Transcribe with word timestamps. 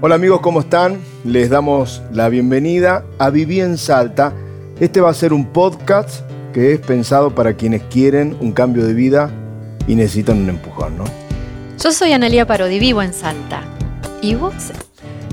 Hola 0.00 0.16
amigos, 0.16 0.40
¿cómo 0.40 0.60
están? 0.60 0.98
Les 1.24 1.48
damos 1.48 2.02
la 2.12 2.28
bienvenida 2.28 3.04
a 3.18 3.30
Viví 3.30 3.60
en 3.60 3.78
Salta. 3.78 4.34
Este 4.80 5.00
va 5.00 5.08
a 5.10 5.14
ser 5.14 5.32
un 5.32 5.46
podcast 5.46 6.28
que 6.52 6.72
es 6.72 6.80
pensado 6.80 7.34
para 7.34 7.54
quienes 7.54 7.82
quieren 7.84 8.36
un 8.40 8.52
cambio 8.52 8.84
de 8.84 8.92
vida 8.92 9.30
y 9.86 9.94
necesitan 9.94 10.38
un 10.38 10.50
empujón, 10.50 10.98
¿no? 10.98 11.04
Yo 11.82 11.92
soy 11.92 12.12
Analia 12.12 12.46
Parodi, 12.46 12.78
vivo 12.78 13.02
en 13.02 13.14
Salta. 13.14 13.62
¿Y 14.20 14.34
vos? 14.34 14.52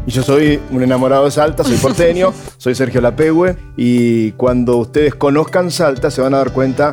Y 0.06 0.12
yo 0.12 0.24
soy 0.24 0.60
un 0.72 0.84
enamorado 0.84 1.26
de 1.26 1.32
Salta, 1.32 1.64
soy 1.64 1.78
porteño, 1.82 2.34
soy 2.58 2.76
Sergio 2.76 3.02
Lapegüe 3.02 3.58
y 3.76 4.32
cuando 4.34 4.78
ustedes 4.78 5.16
conozcan 5.16 5.72
Salta 5.72 6.12
se 6.12 6.22
van 6.22 6.34
a 6.34 6.38
dar 6.38 6.54
cuenta 6.54 6.92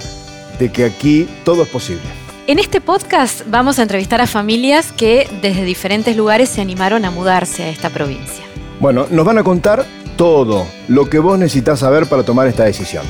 de 0.59 0.73
que 0.73 0.85
aquí 0.85 1.29
todo 1.45 1.62
es 1.62 1.69
posible. 1.69 2.28
En 2.49 2.59
este 2.59 2.80
podcast 2.80 3.43
vamos 3.46 3.79
a 3.79 3.83
entrevistar 3.83 4.23
a 4.23 4.27
familias 4.27 4.91
que 4.91 5.29
desde 5.43 5.64
diferentes 5.64 6.17
lugares 6.17 6.49
se 6.49 6.63
animaron 6.63 7.05
a 7.05 7.11
mudarse 7.11 7.63
a 7.64 7.68
esta 7.68 7.91
provincia. 7.91 8.43
Bueno, 8.81 9.07
nos 9.11 9.27
van 9.27 9.36
a 9.36 9.45
contar 9.45 9.85
todo 10.17 10.67
lo 10.89 11.11
que 11.11 11.19
vos 11.19 11.39
necesitas 11.39 11.81
saber 11.81 12.07
para 12.07 12.22
tomar 12.22 12.49
esta 12.49 12.64
decisión. 12.64 13.05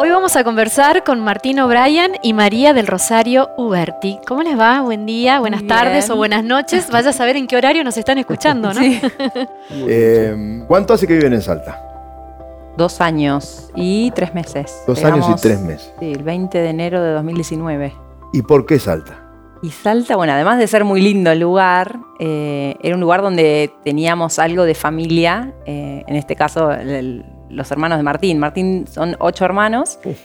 Hoy 0.00 0.10
vamos 0.10 0.34
a 0.34 0.42
conversar 0.42 1.04
con 1.04 1.20
Martín 1.20 1.60
O'Brien 1.60 2.14
y 2.20 2.32
María 2.32 2.74
del 2.74 2.88
Rosario 2.88 3.50
Uberti. 3.56 4.18
¿Cómo 4.26 4.42
les 4.42 4.58
va? 4.58 4.80
Buen 4.80 5.06
día, 5.06 5.38
buenas 5.38 5.60
Bien. 5.60 5.68
tardes 5.68 6.10
o 6.10 6.16
buenas 6.16 6.42
noches. 6.42 6.88
Vaya 6.90 7.10
a 7.10 7.12
saber 7.12 7.36
en 7.36 7.46
qué 7.46 7.56
horario 7.56 7.84
nos 7.84 7.96
están 7.96 8.18
escuchando, 8.18 8.74
¿no? 8.74 8.80
Sí. 8.80 9.00
Eh, 9.86 10.64
¿Cuánto 10.66 10.94
hace 10.94 11.06
que 11.06 11.14
viven 11.14 11.34
en 11.34 11.42
Salta? 11.42 11.91
Dos 12.76 13.00
años 13.00 13.70
y 13.74 14.10
tres 14.12 14.34
meses. 14.34 14.82
Dos 14.86 15.04
años 15.04 15.26
y 15.28 15.34
tres 15.40 15.60
meses. 15.60 15.92
Sí, 16.00 16.12
el 16.12 16.22
20 16.22 16.58
de 16.58 16.68
enero 16.70 17.02
de 17.02 17.12
2019. 17.12 17.92
¿Y 18.32 18.42
por 18.42 18.64
qué 18.66 18.78
Salta? 18.78 19.18
Y 19.62 19.70
Salta, 19.70 20.16
bueno, 20.16 20.32
además 20.32 20.58
de 20.58 20.66
ser 20.66 20.82
muy 20.84 21.00
lindo 21.02 21.30
el 21.30 21.38
lugar, 21.40 21.98
eh, 22.18 22.74
era 22.82 22.94
un 22.96 23.00
lugar 23.00 23.22
donde 23.22 23.72
teníamos 23.84 24.38
algo 24.38 24.64
de 24.64 24.74
familia. 24.74 25.52
eh, 25.66 26.02
en 26.08 26.16
este 26.16 26.34
caso, 26.34 26.72
el- 26.72 26.90
el- 26.90 27.26
los 27.50 27.70
hermanos 27.70 27.98
de 27.98 28.02
Martín. 28.04 28.38
Martín 28.38 28.86
son 28.90 29.14
ocho 29.20 29.44
hermanos 29.44 29.98
Uf. 30.04 30.18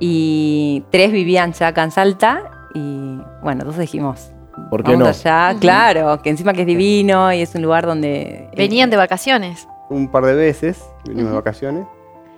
y 0.00 0.84
tres 0.90 1.12
vivían 1.12 1.52
ya 1.52 1.68
acá 1.68 1.84
en 1.84 1.90
Salta. 1.92 2.50
Y 2.74 3.16
bueno, 3.42 3.60
entonces 3.62 3.80
dijimos, 3.82 4.32
¿Por 4.70 4.82
qué 4.82 4.92
vamos 4.92 5.24
no? 5.24 5.30
allá. 5.32 5.56
Claro, 5.60 6.20
que 6.22 6.30
encima 6.30 6.52
que 6.52 6.62
es 6.62 6.66
divino 6.66 7.32
y 7.32 7.40
es 7.42 7.54
un 7.54 7.62
lugar 7.62 7.86
donde... 7.86 8.20
eh, 8.22 8.50
Venían 8.56 8.90
de 8.90 8.96
vacaciones. 8.96 9.66
Un 9.92 10.08
par 10.08 10.24
de 10.24 10.34
veces, 10.34 10.84
vinimos 11.04 11.24
de 11.24 11.30
Ujú. 11.30 11.36
vacaciones, 11.36 11.86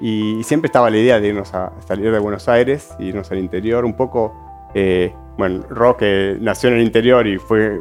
y 0.01 0.43
siempre 0.43 0.67
estaba 0.67 0.91
la 0.91 0.99
idea 0.99 1.21
de 1.21 1.29
irnos 1.29 1.55
a 1.55 1.73
salir 1.87 2.11
de 2.13 2.19
Buenos 2.19 2.49
Aires, 2.49 2.95
irnos 2.99 3.31
al 3.31 3.39
interior, 3.39 3.85
un 3.85 3.95
poco, 3.95 4.35
eh, 4.75 5.15
bueno, 5.39 5.63
Roque 5.69 6.37
nació 6.41 6.71
en 6.71 6.77
el 6.77 6.83
interior 6.83 7.27
y 7.27 7.39
fue 7.39 7.81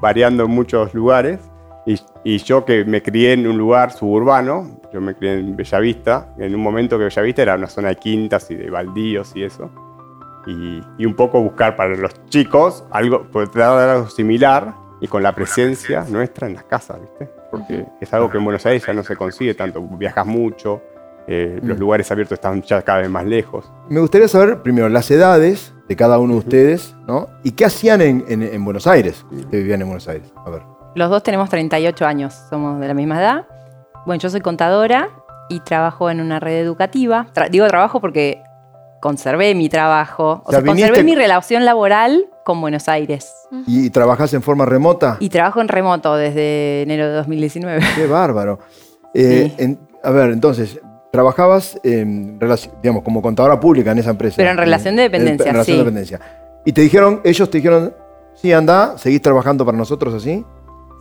variando 0.00 0.44
en 0.44 0.50
muchos 0.50 0.94
lugares, 0.94 1.40
y, 1.84 1.98
y 2.22 2.38
yo 2.38 2.64
que 2.64 2.84
me 2.84 3.02
crié 3.02 3.32
en 3.32 3.46
un 3.46 3.58
lugar 3.58 3.92
suburbano, 3.92 4.78
yo 4.92 5.00
me 5.00 5.14
crié 5.14 5.34
en 5.38 5.56
Bellavista, 5.56 6.34
en 6.38 6.54
un 6.54 6.62
momento 6.62 6.96
que 6.98 7.04
Bellavista 7.04 7.42
era 7.42 7.54
una 7.56 7.66
zona 7.66 7.88
de 7.88 7.96
quintas 7.96 8.50
y 8.50 8.54
de 8.54 8.70
baldíos 8.70 9.32
y 9.34 9.42
eso, 9.42 9.70
y, 10.46 10.80
y 10.96 11.06
un 11.06 11.14
poco 11.14 11.42
buscar 11.42 11.76
para 11.76 11.94
los 11.96 12.14
chicos 12.26 12.84
algo, 12.90 13.24
poder 13.24 13.50
dar 13.52 13.88
algo 13.88 14.08
similar 14.08 14.74
y 15.00 15.06
con 15.06 15.22
la 15.22 15.34
presencia 15.34 16.04
nuestra 16.08 16.46
en 16.46 16.54
las 16.54 16.64
casas, 16.64 17.00
¿viste? 17.00 17.30
Porque 17.50 17.86
es 18.00 18.12
algo 18.14 18.30
que 18.30 18.38
en 18.38 18.44
Buenos 18.44 18.64
Aires 18.66 18.84
ya 18.86 18.92
no 18.92 19.02
se 19.02 19.16
consigue 19.16 19.54
tanto, 19.54 19.80
viajas 19.82 20.26
mucho, 20.26 20.82
eh, 21.26 21.58
los 21.62 21.76
Mm. 21.76 21.80
lugares 21.80 22.10
abiertos 22.10 22.36
están 22.36 22.62
ya 22.62 22.82
cada 22.82 22.98
vez 23.00 23.10
más 23.10 23.24
lejos. 23.26 23.70
Me 23.88 24.00
gustaría 24.00 24.28
saber 24.28 24.62
primero 24.62 24.88
las 24.88 25.10
edades 25.10 25.74
de 25.88 25.96
cada 25.96 26.18
uno 26.18 26.34
de 26.34 26.38
ustedes, 26.40 26.94
¿no? 27.06 27.26
¿Y 27.42 27.52
qué 27.52 27.64
hacían 27.64 28.00
en, 28.02 28.24
en- 28.28 28.42
en 28.42 28.64
Buenos 28.64 28.86
Aires? 28.86 29.24
Que 29.50 29.56
vivían 29.58 29.80
en 29.80 29.88
Buenos 29.88 30.08
Aires. 30.08 30.32
A 30.44 30.50
ver. 30.50 30.62
Los 30.94 31.10
dos 31.10 31.22
tenemos 31.22 31.48
38 31.50 32.06
años, 32.06 32.34
somos 32.50 32.80
de 32.80 32.88
la 32.88 32.94
misma 32.94 33.18
edad. 33.20 33.46
Bueno, 34.06 34.20
yo 34.20 34.30
soy 34.30 34.40
contadora 34.40 35.10
y 35.50 35.60
trabajo 35.60 36.10
en 36.10 36.20
una 36.20 36.40
red 36.40 36.58
educativa. 36.60 37.26
Tra- 37.34 37.48
digo 37.50 37.66
trabajo 37.68 38.00
porque 38.00 38.42
conservé 39.00 39.54
mi 39.54 39.68
trabajo, 39.68 40.42
o 40.44 40.48
O 40.48 40.50
sea, 40.50 40.60
sea, 40.60 40.66
conservé 40.66 41.02
mi 41.04 41.14
relación 41.14 41.64
laboral 41.64 42.26
con 42.44 42.60
Buenos 42.60 42.88
Aires. 42.88 43.32
¿Y, 43.66 43.86
y 43.86 43.90
trabajás 43.90 44.32
en 44.34 44.42
forma 44.42 44.64
remota? 44.64 45.16
Y 45.20 45.28
trabajo 45.28 45.60
en 45.60 45.68
remoto 45.68 46.16
desde 46.16 46.82
enero 46.82 47.06
de 47.08 47.12
2019. 47.14 47.80
Qué 47.94 48.06
bárbaro. 48.08 48.58
Eh, 49.14 49.52
Sí. 49.56 49.62
en- 49.64 49.78
a 50.02 50.10
ver, 50.10 50.30
entonces, 50.30 50.78
trabajabas 51.12 51.78
en 51.82 52.38
digamos, 52.82 53.02
como 53.02 53.20
contadora 53.22 53.58
pública 53.58 53.90
en 53.92 53.98
esa 53.98 54.10
empresa. 54.10 54.36
Pero 54.36 54.50
en 54.50 54.56
relación 54.58 54.94
de 54.96 55.02
dependencia, 55.02 55.46
En 55.46 55.52
relación 55.52 55.64
sí. 55.74 55.78
de 55.78 55.84
dependencia. 55.84 56.20
Y 56.64 56.72
te 56.72 56.80
dijeron, 56.82 57.20
ellos 57.24 57.50
te 57.50 57.58
dijeron, 57.58 57.94
sí, 58.34 58.52
anda, 58.52 58.96
seguís 58.98 59.22
trabajando 59.22 59.64
para 59.64 59.76
nosotros 59.76 60.14
así. 60.14 60.44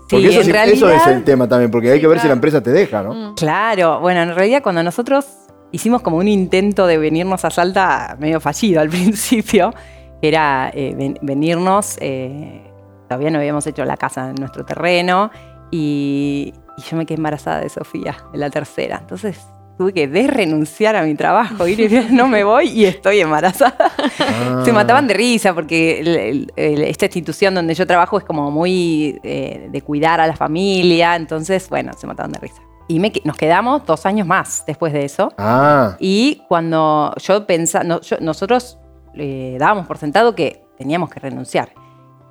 Porque 0.09 0.29
Sí, 0.29 0.37
eso, 0.37 0.39
en 0.39 0.45
sí- 0.45 0.51
eso 0.51 0.59
es 0.71 0.79
realidad- 0.79 1.11
el 1.11 1.23
tema 1.25 1.47
también, 1.49 1.69
porque 1.69 1.91
hay 1.91 1.99
que 1.99 2.07
ver 2.07 2.19
si 2.19 2.27
la 2.27 2.33
empresa 2.33 2.61
te 2.61 2.71
deja, 2.71 3.03
¿no? 3.03 3.13
Mm. 3.13 3.35
Claro, 3.35 3.99
bueno, 3.99 4.21
en 4.21 4.33
realidad 4.33 4.61
cuando 4.63 4.81
nosotros 4.81 5.25
hicimos 5.71 6.01
como 6.01 6.17
un 6.17 6.27
intento 6.27 6.87
de 6.87 6.97
venirnos 6.97 7.43
a 7.45 7.49
Salta, 7.49 8.15
medio 8.19 8.39
fallido 8.39 8.81
al 8.81 8.89
principio, 8.89 9.73
era 10.21 10.71
eh, 10.73 10.93
ven- 10.97 11.17
venirnos, 11.21 11.97
eh, 12.01 12.61
todavía 13.07 13.29
no 13.31 13.39
habíamos 13.39 13.65
hecho 13.67 13.85
la 13.85 13.97
casa 13.97 14.29
en 14.29 14.35
nuestro 14.35 14.65
terreno 14.65 15.29
y, 15.71 16.53
y 16.77 16.81
yo 16.89 16.97
me 16.97 17.05
quedé 17.05 17.17
embarazada 17.17 17.59
de 17.61 17.69
Sofía, 17.69 18.17
de 18.31 18.37
la 18.37 18.49
tercera. 18.49 18.97
Entonces 19.01 19.39
tuve 19.77 19.93
que 19.93 20.07
desrenunciar 20.07 20.95
a 20.95 21.03
mi 21.03 21.13
trabajo, 21.13 21.67
ir 21.67 21.79
y 21.79 21.87
decir, 21.87 22.11
no 22.11 22.27
me 22.27 22.43
voy 22.43 22.67
y 22.69 22.85
estoy 22.85 23.19
embarazada. 23.19 23.75
Ah. 24.19 24.63
Se 24.65 24.73
mataban 24.73 25.07
de 25.07 25.13
risa 25.13 25.53
porque 25.53 25.99
el- 25.99 26.07
el- 26.07 26.53
el- 26.55 26.81
esta 26.81 27.05
institución 27.05 27.53
donde 27.53 27.75
yo 27.75 27.85
trabajo 27.85 28.17
es 28.17 28.23
como 28.23 28.49
muy 28.49 29.19
eh, 29.23 29.67
de 29.69 29.81
cuidar 29.83 30.19
a 30.19 30.25
la 30.25 30.35
familia, 30.35 31.15
entonces, 31.15 31.69
bueno, 31.69 31.91
se 31.95 32.07
mataban 32.07 32.31
de 32.31 32.39
risa. 32.39 32.61
Y 32.87 32.99
me 32.99 33.11
nos 33.25 33.35
quedamos 33.35 33.85
dos 33.85 34.05
años 34.05 34.25
más 34.27 34.63
después 34.65 34.93
de 34.93 35.03
eso. 35.05 35.33
Ah, 35.37 35.95
Y 35.99 36.41
cuando 36.47 37.13
yo 37.17 37.45
pensaba, 37.45 37.83
nosotros 38.21 38.77
eh, 39.15 39.57
dábamos 39.59 39.87
por 39.87 39.97
sentado 39.97 40.35
que 40.35 40.63
teníamos 40.77 41.09
que 41.09 41.19
renunciar. 41.19 41.69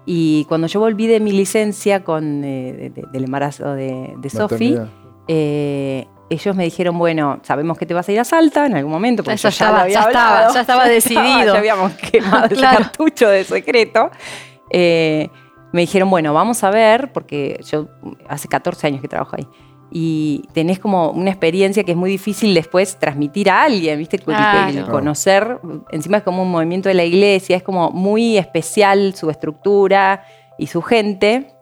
Y 0.06 0.44
cuando 0.48 0.66
yo 0.68 0.80
volví 0.80 1.06
de 1.08 1.18
mi 1.20 1.32
licencia 1.32 2.04
con, 2.04 2.44
eh, 2.44 2.72
de- 2.72 2.90
de- 2.90 3.04
del 3.12 3.24
embarazo 3.24 3.74
de, 3.74 4.14
de 4.18 4.30
Sofi, 4.30 4.78
eh, 5.28 6.06
ellos 6.30 6.56
me 6.56 6.64
dijeron, 6.64 6.96
bueno, 6.98 7.40
sabemos 7.42 7.76
que 7.76 7.86
te 7.86 7.94
vas 7.94 8.08
a 8.08 8.12
ir 8.12 8.20
a 8.20 8.24
Salta 8.24 8.66
en 8.66 8.76
algún 8.76 8.92
momento, 8.92 9.22
porque 9.22 9.34
Eso 9.34 9.48
yo 9.48 9.56
ya 9.58 9.64
estaba- 9.66 9.82
había 9.82 9.94
ya 10.00 10.06
estaba, 10.06 10.54
ya 10.54 10.60
estaba 10.60 10.84
decidido. 10.88 11.52
ya 11.54 11.58
habíamos 11.58 11.92
quemado 12.12 12.44
el 12.46 12.56
Claro. 12.56 12.78
cartucho 12.78 13.28
de 13.28 13.44
secreto. 13.44 14.10
Eh, 14.70 15.28
me 15.72 15.82
dijeron, 15.82 16.08
bueno, 16.08 16.32
vamos 16.32 16.62
a 16.64 16.70
ver, 16.70 17.12
porque 17.12 17.60
yo 17.70 17.88
hace 18.28 18.48
14 18.48 18.86
años 18.86 19.00
que 19.02 19.08
trabajo 19.08 19.36
ahí. 19.36 19.46
Y 19.90 20.42
tenés 20.52 20.78
como 20.78 21.10
una 21.10 21.30
experiencia 21.30 21.84
que 21.84 21.92
es 21.92 21.96
muy 21.96 22.10
difícil 22.10 22.54
después 22.54 22.96
transmitir 22.96 23.50
a 23.50 23.62
alguien, 23.62 23.98
¿viste? 23.98 24.18
Claro. 24.18 24.72
que 24.72 24.90
conocer, 24.90 25.60
encima 25.90 26.18
es 26.18 26.22
como 26.22 26.42
un 26.42 26.50
movimiento 26.50 26.88
de 26.88 26.94
la 26.94 27.04
iglesia, 27.04 27.56
es 27.56 27.62
como 27.62 27.90
muy 27.90 28.36
especial 28.36 29.14
su 29.14 29.30
estructura 29.30 30.24
y 30.58 30.66
su 30.66 30.82
gente. 30.82 31.54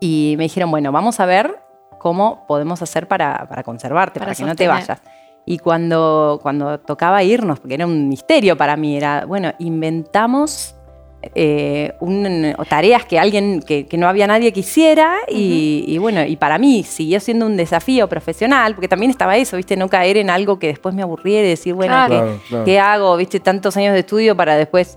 Y 0.00 0.34
me 0.38 0.44
dijeron, 0.44 0.70
bueno, 0.70 0.92
vamos 0.92 1.20
a 1.20 1.26
ver 1.26 1.60
cómo 1.98 2.46
podemos 2.46 2.80
hacer 2.80 3.06
para, 3.06 3.46
para 3.48 3.62
conservarte, 3.62 4.18
Para 4.18 4.32
para, 4.32 4.36
que 4.36 4.44
no 4.44 4.56
te 4.56 4.68
vayas. 4.68 5.02
Y 5.44 5.58
cuando, 5.58 6.38
cuando 6.42 6.78
tocaba 6.80 7.22
irnos, 7.22 7.60
porque 7.60 7.74
era 7.74 7.86
un 7.86 8.08
misterio 8.08 8.56
para 8.56 8.76
mí, 8.76 8.96
era, 8.96 9.24
bueno, 9.24 9.52
inventamos 9.58 10.77
eh, 11.34 11.92
un- 12.00 12.54
tareas 12.68 13.04
que 13.04 13.18
alguien, 13.18 13.60
que, 13.60 13.86
que 13.86 13.96
no 13.96 14.08
había 14.08 14.26
nadie 14.26 14.52
que 14.52 14.60
hiciera 14.60 15.16
y, 15.28 15.84
y 15.86 15.98
bueno, 15.98 16.24
y 16.24 16.36
para 16.36 16.58
mí 16.58 16.84
siguió 16.84 17.18
siendo 17.20 17.46
un 17.46 17.56
desafío 17.56 18.08
profesional, 18.08 18.74
porque 18.74 18.88
también 18.88 19.10
estaba 19.10 19.36
eso, 19.36 19.56
viste, 19.56 19.76
no 19.76 19.88
caer 19.88 20.16
en 20.16 20.30
algo 20.30 20.58
que 20.58 20.68
después 20.68 20.94
me 20.94 21.02
aburriera 21.02 21.46
y 21.46 21.50
decir, 21.50 21.74
bueno, 21.74 21.92
Claro. 21.92 22.08
¿qué, 22.08 22.18
Claro, 22.20 22.40
claro. 22.48 22.64
qué 22.64 22.78
hago? 22.78 23.16
Viste, 23.16 23.40
tantos 23.40 23.76
años 23.76 23.92
de 23.94 24.00
estudio 24.00 24.36
para 24.36 24.56
después... 24.56 24.96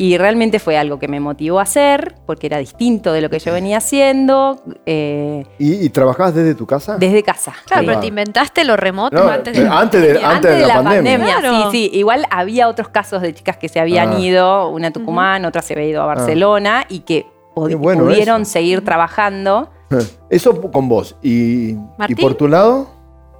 Y 0.00 0.16
realmente 0.16 0.60
fue 0.60 0.78
algo 0.78 1.00
que 1.00 1.08
me 1.08 1.18
motivó 1.18 1.58
a 1.58 1.62
hacer, 1.62 2.14
porque 2.24 2.46
era 2.46 2.58
distinto 2.58 3.12
de 3.12 3.20
lo 3.20 3.28
que 3.30 3.40
yo 3.40 3.52
venía 3.52 3.78
haciendo, 3.78 4.60
eh, 4.86 5.44
¿Y, 5.58 5.84
y 5.84 5.88
trabajabas 5.88 6.36
desde 6.36 6.54
tu 6.54 6.66
casa? 6.66 6.96
desde 6.98 7.24
casa. 7.24 7.52
Claro, 7.66 7.80
Sí. 7.82 7.86
pero 7.88 8.00
te 8.00 8.06
inventaste 8.06 8.62
lo 8.64 8.76
remoto 8.76 9.16
No, 9.24 9.28
antes 9.28 9.58
eh, 9.58 9.62
de 9.64 9.68
antes 9.68 10.00
de- 10.00 10.14
pandemia. 10.20 10.30
antes 10.30 10.50
de 10.60 10.66
la 10.68 10.74
pandemia. 10.84 11.38
Claro. 11.40 11.70
Sí, 11.72 11.90
sí. 11.90 11.98
Igual 11.98 12.26
había 12.30 12.68
otros 12.68 12.90
casos 12.90 13.22
de 13.22 13.34
chicas 13.34 13.56
que 13.56 13.68
se 13.68 13.80
habían 13.80 14.10
Ah. 14.12 14.20
ido, 14.20 14.68
una 14.68 14.86
a 14.88 14.90
Tucumán, 14.92 15.44
otra 15.44 15.62
se 15.62 15.74
había 15.74 15.88
ido 15.88 16.02
a 16.02 16.06
Barcelona 16.06 16.84
y 16.88 17.00
que 17.00 17.26
bueno 17.56 18.04
pudieron 18.04 18.42
eso. 18.42 18.52
seguir 18.52 18.84
trabajando. 18.84 19.68
Eso 20.30 20.60
con 20.70 20.88
vos. 20.88 21.16
¿Y, 21.22 21.70
y 22.06 22.14
por 22.20 22.34
tu 22.34 22.46
lado? 22.46 22.88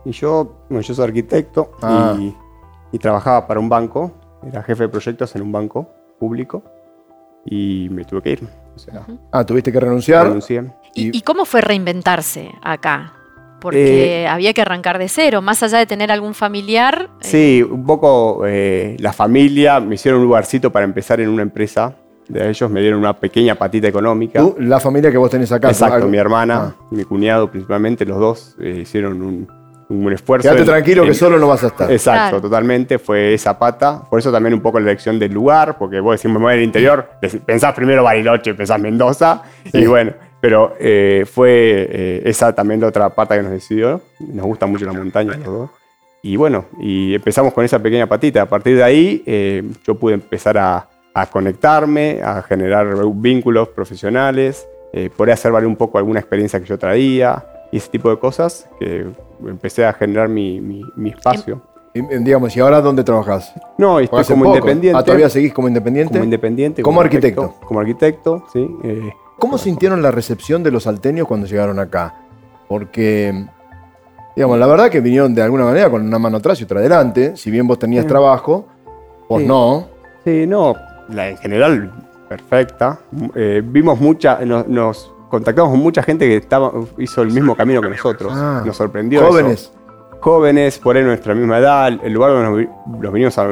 Y 0.04 0.10
yo, 0.10 0.56
bueno, 0.68 0.82
yo 0.82 0.92
soy 0.92 1.04
arquitecto 1.04 1.70
Ah. 1.82 2.16
y, 2.18 2.34
y 2.90 2.98
trabajaba 2.98 3.46
para 3.46 3.60
un 3.60 3.68
banco, 3.68 4.10
era 4.44 4.62
jefe 4.64 4.82
de 4.84 4.88
proyectos 4.88 5.36
en 5.36 5.42
un 5.42 5.52
banco 5.52 5.88
público 6.18 6.62
y 7.44 7.88
me 7.90 8.04
tuve 8.04 8.22
que 8.22 8.30
ir. 8.32 8.40
O 8.74 8.78
sea, 8.78 9.06
Ah, 9.32 9.44
tuviste 9.44 9.72
que 9.72 9.80
renunciar. 9.80 10.26
renuncié. 10.26 10.64
¿Y, 10.94 11.16
y 11.16 11.20
cómo 11.22 11.44
fue 11.44 11.60
reinventarse 11.60 12.50
acá? 12.62 13.14
porque 13.60 14.28
había 14.30 14.52
que 14.54 14.60
arrancar 14.62 14.98
de 14.98 15.08
cero, 15.08 15.42
más 15.42 15.64
allá 15.64 15.78
de 15.78 15.86
tener 15.86 16.12
algún 16.12 16.32
familiar. 16.32 17.10
eh, 17.20 17.24
Sí, 17.24 17.62
un 17.68 17.84
poco 17.84 18.44
eh, 18.46 18.96
la 19.00 19.12
familia 19.12 19.80
me 19.80 19.96
hicieron 19.96 20.20
un 20.20 20.26
lugarcito 20.28 20.70
para 20.70 20.84
empezar 20.84 21.20
en 21.20 21.28
una 21.28 21.42
empresa. 21.42 21.96
De 22.28 22.48
ellos 22.48 22.70
me 22.70 22.80
dieron 22.80 23.00
una 23.00 23.14
pequeña 23.18 23.56
patita 23.56 23.88
económica. 23.88 24.38
Tú, 24.38 24.54
la 24.60 24.78
familia 24.78 25.10
que 25.10 25.16
vos 25.18 25.28
tenés 25.28 25.50
acá. 25.50 25.70
Exacto, 25.70 26.06
mi 26.06 26.18
hermana, 26.18 26.76
Ah. 26.78 26.86
mi 26.92 27.02
cuñado 27.02 27.50
principalmente, 27.50 28.04
los 28.06 28.18
dos 28.20 28.54
eh, 28.60 28.78
hicieron 28.82 29.20
un, 29.22 29.48
un 29.90 30.12
esfuerzo. 30.12 30.42
Quédate 30.44 30.60
en- 30.62 30.66
tranquilo 30.68 31.02
que 31.02 31.08
en- 31.08 31.14
solo 31.14 31.38
no 31.38 31.48
vas 31.48 31.64
a 31.64 31.68
estar. 31.68 31.90
Exacto, 31.90 32.20
Claro. 32.30 32.40
totalmente. 32.42 32.98
Fue 32.98 33.34
esa 33.34 33.58
pata. 33.58 34.02
Por 34.08 34.18
eso 34.18 34.30
también 34.30 34.54
un 34.54 34.60
poco 34.60 34.78
la 34.80 34.90
elección 34.90 35.18
del 35.18 35.32
lugar, 35.32 35.78
porque 35.78 36.00
vos 36.00 36.16
decís, 36.20 36.30
me 36.30 36.38
voy 36.38 36.52
al 36.54 36.62
interior, 36.62 37.08
pensás 37.46 37.72
primero 37.74 38.02
Bariloche, 38.02 38.54
pensás 38.54 38.80
Mendoza, 38.80 39.42
Sí. 39.72 39.78
y 39.78 39.86
bueno, 39.86 40.12
pero 40.40 40.74
eh, 40.78 41.24
fue 41.32 41.86
eh, 41.90 42.22
esa 42.26 42.54
también 42.54 42.80
la 42.80 42.88
otra 42.88 43.08
pata 43.10 43.36
que 43.36 43.42
nos 43.42 43.50
decidió. 43.52 44.00
Nos 44.20 44.46
gusta 44.46 44.66
mucho 44.66 44.84
la 44.84 44.92
montaña 44.92 45.32
los 45.36 45.44
dos. 45.46 45.70
Y 46.22 46.36
bueno, 46.36 46.66
y 46.80 47.14
empezamos 47.14 47.52
con 47.54 47.64
esa 47.64 47.78
pequeña 47.78 48.06
patita. 48.06 48.42
A 48.42 48.46
partir 48.46 48.76
de 48.76 48.82
ahí 48.82 49.22
eh, 49.26 49.62
yo 49.86 49.94
pude 49.94 50.14
empezar 50.14 50.58
a, 50.58 50.86
a 51.14 51.26
conectarme, 51.26 52.20
a 52.22 52.42
generar 52.42 52.88
vínculos 53.14 53.68
profesionales, 53.68 54.66
eh, 54.92 55.10
poder 55.16 55.32
hacer 55.34 55.52
valer 55.52 55.66
un 55.68 55.76
poco 55.76 55.96
alguna 55.98 56.18
experiencia 56.20 56.58
que 56.60 56.66
yo 56.66 56.78
traía 56.78 57.44
y 57.70 57.76
ese 57.78 57.90
tipo 57.90 58.10
de 58.10 58.18
cosas 58.18 58.68
que 58.78 59.06
empecé 59.46 59.84
a 59.86 59.92
generar 59.92 60.28
mi, 60.28 60.60
mi- 60.60 60.84
mi 60.96 61.10
espacio. 61.10 61.60
Y, 61.94 62.02
digamos, 62.22 62.54
¿y 62.56 62.60
ahora 62.60 62.80
dónde 62.80 63.02
trabajás? 63.02 63.52
No, 63.78 63.98
estoy 63.98 64.24
como 64.24 64.44
poco. 64.44 64.56
independiente. 64.56 64.98
Ah, 64.98 65.02
¿todavía 65.04 65.28
seguís 65.28 65.52
como 65.52 65.68
independiente? 65.68 66.12
Como 66.12 66.24
independiente. 66.24 66.82
Como 66.82 67.00
arquitecto. 67.00 67.54
Como 67.64 67.80
arquitecto, 67.80 68.44
sí. 68.52 68.68
eh, 68.84 69.10
¿Cómo 69.38 69.56
sintieron 69.58 70.02
la 70.02 70.10
recepción 70.10 70.62
de 70.62 70.70
los 70.70 70.82
salteños 70.84 71.26
cuando 71.26 71.46
llegaron 71.46 71.78
acá? 71.78 72.14
Porque, 72.68 73.46
digamos, 74.36 74.58
la 74.58 74.66
verdad 74.66 74.90
que 74.90 75.00
vinieron 75.00 75.34
de 75.34 75.42
alguna 75.42 75.64
manera 75.64 75.88
con 75.90 76.06
una 76.06 76.18
mano 76.18 76.36
atrás 76.38 76.60
y 76.60 76.64
otra 76.64 76.80
adelante. 76.80 77.36
Si 77.36 77.50
bien 77.50 77.66
vos 77.66 77.78
tenías 77.78 78.04
Sí. 78.04 78.08
trabajo, 78.08 78.66
vos 79.28 79.40
Sí. 79.42 79.46
no. 79.48 79.86
sí, 80.24 80.46
no, 80.46 80.74
la, 81.08 81.30
en 81.30 81.36
general, 81.38 81.90
perfecta. 82.28 82.98
Eh, 83.34 83.62
vimos 83.64 83.98
mucha, 84.00 84.40
nos, 84.44 84.68
nos 84.68 85.14
contactamos 85.28 85.70
con 85.72 85.80
mucha 85.80 86.02
gente 86.02 86.26
que 86.26 86.36
estaba, 86.36 86.72
hizo 86.98 87.22
el 87.22 87.30
mismo 87.32 87.54
camino 87.56 87.80
que 87.82 87.90
nosotros. 87.90 88.32
Ah, 88.34 88.62
nos 88.64 88.76
sorprendió. 88.76 89.20
eso. 89.20 89.28
Jóvenes. 89.30 89.72
Jóvenes, 90.20 90.78
por 90.80 90.96
ahí 90.96 91.04
nuestra 91.04 91.32
misma 91.34 91.58
edad, 91.58 91.86
el 92.02 92.12
lugar 92.12 92.32
donde 92.32 92.48
nos, 92.48 92.58
vi- 92.58 92.68
nos 93.04 93.12
vinimos 93.12 93.38
a, 93.38 93.46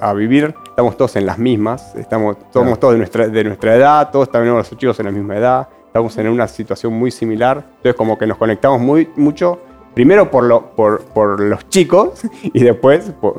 a 0.00 0.14
vivir, 0.14 0.54
estamos 0.66 0.96
todos 0.96 1.14
en 1.16 1.26
las 1.26 1.36
mismas, 1.38 1.94
estamos, 1.94 2.36
somos 2.52 2.68
Claro. 2.68 2.76
todos 2.78 2.92
de 2.94 2.98
nuestra, 2.98 3.28
de 3.28 3.44
nuestra 3.44 3.74
edad, 3.76 4.10
todos 4.10 4.30
también 4.30 4.54
los 4.54 4.70
chicos 4.78 4.98
en 4.98 5.06
la 5.06 5.12
misma 5.12 5.36
edad, 5.36 5.68
estamos 5.86 6.16
en 6.16 6.28
una 6.28 6.48
situación 6.48 6.94
muy 6.94 7.10
similar, 7.10 7.62
entonces 7.68 7.94
como 7.96 8.16
que 8.16 8.26
nos 8.26 8.38
conectamos 8.38 8.80
muy, 8.80 9.10
mucho, 9.16 9.60
primero 9.92 10.30
por, 10.30 10.44
lo, 10.44 10.70
por, 10.70 11.02
por 11.02 11.38
los 11.38 11.68
chicos 11.68 12.22
y 12.42 12.64
después 12.64 13.12
por, 13.20 13.36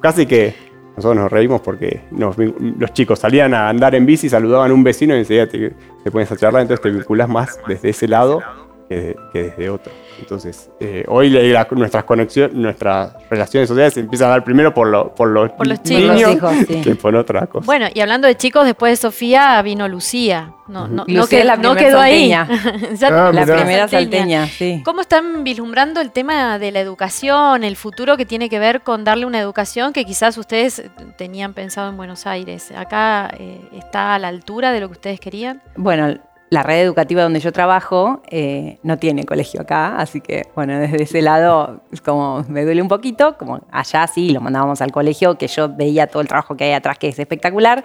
casi 0.00 0.26
que 0.26 0.54
nosotros 0.98 1.22
nos 1.22 1.32
reímos 1.32 1.60
porque 1.60 2.02
nos 2.10 2.36
los 2.36 2.92
chicos 2.92 3.20
salían 3.20 3.54
a 3.54 3.68
andar 3.68 3.94
en 3.94 4.04
bici, 4.04 4.28
saludaban 4.28 4.70
a 4.70 4.74
un 4.74 4.84
vecino 4.84 5.14
y 5.14 5.18
enseguida 5.18 5.46
te, 5.46 5.72
te 6.02 6.10
pones 6.10 6.30
a 6.30 6.36
charlar, 6.36 6.62
entonces 6.62 6.82
te 6.82 6.90
vinculás 6.90 7.28
más 7.28 7.58
desde 7.66 7.90
ese 7.90 8.08
lado 8.08 8.40
que, 8.88 9.16
que 9.32 9.42
desde 9.44 9.70
otro. 9.70 9.92
Entonces, 10.18 10.70
eh, 10.80 11.04
hoy 11.08 11.30
la- 11.30 11.40
la- 11.42 11.68
nuestras 11.72 12.04
conexiones, 12.04 12.54
nuestras 12.56 13.12
relaciones 13.30 13.68
sociales 13.68 13.94
se 13.94 14.00
empiezan 14.00 14.28
a 14.28 14.30
dar 14.30 14.44
primero 14.44 14.72
por, 14.74 14.88
lo- 14.88 15.14
por 15.14 15.28
los, 15.28 15.50
Por 15.52 15.66
los 15.66 15.82
chicos. 15.82 16.02
niños 16.14 16.36
Por 16.36 16.52
los 16.52 16.62
hijos, 16.62 16.66
sí. 16.68 16.80
que 16.82 16.94
por 16.96 17.14
otra 17.14 17.46
cosa. 17.46 17.66
Bueno, 17.66 17.86
y 17.94 18.00
hablando 18.00 18.26
de 18.26 18.36
chicos, 18.36 18.64
después 18.64 18.92
de 18.92 18.96
Sofía 18.96 19.60
vino 19.62 19.86
Lucía. 19.88 20.54
No, 20.66 20.86
no, 20.86 20.96
no, 20.96 21.04
Lucía 21.06 21.26
que- 21.28 21.40
es 21.40 21.46
la 21.46 21.56
no 21.56 21.74
quedó 21.76 21.98
ahí. 22.00 22.30
salteña. 22.30 22.48
Ah, 23.10 23.30
La 23.32 23.40
mirá. 23.44 23.56
primera 23.56 23.88
salteña, 23.88 24.46
sí. 24.46 24.82
¿Cómo 24.84 25.00
están 25.02 25.44
vislumbrando 25.44 26.00
el 26.00 26.10
tema 26.10 26.58
de 26.58 26.72
la 26.72 26.80
educación, 26.80 27.64
el 27.64 27.76
futuro 27.76 28.16
que 28.16 28.26
tiene 28.26 28.48
que 28.50 28.58
ver 28.58 28.82
con 28.82 29.04
darle 29.04 29.24
una 29.24 29.38
educación 29.40 29.92
que 29.92 30.04
quizás 30.04 30.36
ustedes 30.36 30.82
tenían 31.16 31.54
pensado 31.54 31.88
en 31.90 31.96
Buenos 31.96 32.26
Aires? 32.26 32.70
¿Acá 32.76 33.30
eh, 33.38 33.60
está 33.72 34.14
a 34.14 34.18
la 34.18 34.28
altura 34.28 34.72
de 34.72 34.80
lo 34.80 34.88
que 34.88 34.92
ustedes 34.92 35.20
querían? 35.20 35.62
Bueno, 35.76 36.18
la 36.50 36.62
red 36.62 36.80
educativa 36.80 37.22
donde 37.22 37.40
yo 37.40 37.52
trabajo 37.52 38.22
eh, 38.30 38.78
no 38.82 38.98
tiene 38.98 39.24
colegio 39.24 39.60
acá, 39.60 39.96
así 39.96 40.20
que, 40.20 40.46
bueno, 40.54 40.78
desde 40.78 41.02
ese 41.02 41.22
lado 41.22 41.82
como 42.04 42.44
me 42.48 42.64
duele 42.64 42.80
un 42.80 42.88
poquito, 42.88 43.36
como 43.36 43.60
allá 43.70 44.06
sí, 44.06 44.30
lo 44.30 44.40
mandábamos 44.40 44.80
al 44.80 44.92
colegio, 44.92 45.36
que 45.36 45.46
yo 45.46 45.68
veía 45.68 46.06
todo 46.06 46.22
el 46.22 46.28
trabajo 46.28 46.56
que 46.56 46.64
hay 46.64 46.72
atrás, 46.72 46.98
que 46.98 47.08
es 47.08 47.18
espectacular, 47.18 47.84